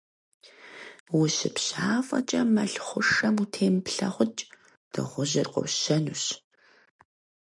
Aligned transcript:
УщыпщафӀэкӀэ 1.17 2.41
мэл 2.53 2.73
хъушэм 2.85 3.35
утемыплъэкъукӀ: 3.43 4.41
Дыгъужьыр 4.91 5.47
къощэнущ. 5.53 6.23